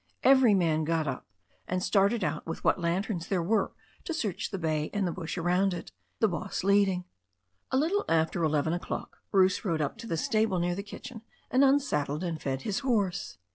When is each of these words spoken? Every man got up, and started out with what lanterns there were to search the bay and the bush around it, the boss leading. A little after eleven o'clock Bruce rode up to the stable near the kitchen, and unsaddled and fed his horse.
Every 0.23 0.55
man 0.55 0.83
got 0.83 1.05
up, 1.05 1.27
and 1.67 1.83
started 1.83 2.23
out 2.23 2.47
with 2.47 2.63
what 2.63 2.81
lanterns 2.81 3.27
there 3.27 3.43
were 3.43 3.71
to 4.05 4.15
search 4.15 4.49
the 4.49 4.57
bay 4.57 4.89
and 4.95 5.05
the 5.05 5.11
bush 5.11 5.37
around 5.37 5.75
it, 5.75 5.91
the 6.17 6.27
boss 6.27 6.63
leading. 6.63 7.05
A 7.69 7.77
little 7.77 8.03
after 8.09 8.43
eleven 8.43 8.73
o'clock 8.73 9.19
Bruce 9.29 9.63
rode 9.63 9.79
up 9.79 9.99
to 9.99 10.07
the 10.07 10.17
stable 10.17 10.57
near 10.57 10.73
the 10.73 10.81
kitchen, 10.81 11.21
and 11.51 11.63
unsaddled 11.63 12.23
and 12.23 12.41
fed 12.41 12.63
his 12.63 12.79
horse. 12.79 13.37